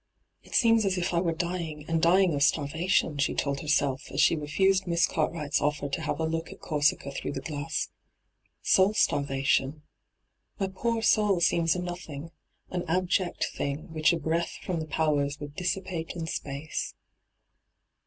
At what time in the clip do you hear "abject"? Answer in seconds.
12.87-13.45